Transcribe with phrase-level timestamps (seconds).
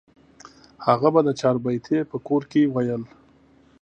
[0.85, 3.03] هغه به د چاربیتې په کور کې ویل.